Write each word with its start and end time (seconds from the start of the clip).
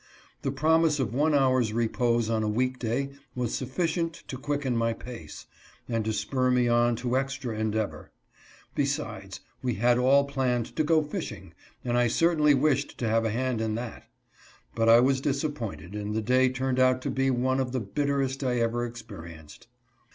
The 0.41 0.51
promise 0.51 0.99
of 0.99 1.13
one 1.13 1.35
hour's 1.35 1.73
repose 1.73 2.27
on 2.27 2.41
a 2.41 2.47
week 2.49 2.79
day 2.79 3.11
was 3.35 3.53
sufficient 3.53 4.23
to 4.29 4.35
quicken 4.35 4.75
my 4.75 4.93
pace, 4.93 5.45
and 5.87 6.03
to 6.05 6.11
spur 6.11 6.49
me 6.49 6.67
on 6.67 6.95
to 6.95 7.15
extra 7.15 7.55
endeavor. 7.55 8.09
Besides, 8.73 9.41
we 9.61 9.75
had 9.75 9.99
all 9.99 10.23
planned 10.23 10.75
to 10.75 10.83
go 10.83 11.03
fishing, 11.03 11.53
and 11.85 11.99
I 11.99 12.07
certainly 12.07 12.55
wished 12.55 12.97
to 12.97 13.07
have 13.07 13.25
a 13.25 13.29
hand 13.29 13.61
in 13.61 13.75
that. 13.75 14.05
But 14.73 14.89
I 14.89 14.99
was 15.01 15.21
disappointed, 15.21 15.93
and 15.93 16.15
the 16.15 16.21
day 16.23 16.49
turned 16.49 16.79
out 16.79 17.03
to 17.03 17.11
be 17.11 17.29
one 17.29 17.59
of 17.59 17.71
the 17.71 17.79
bitterest 17.79 18.43
I 18.43 18.55
ever 18.57 18.83
experienced. 18.83 19.67